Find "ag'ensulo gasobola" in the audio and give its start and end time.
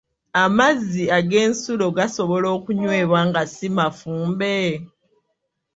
1.17-2.47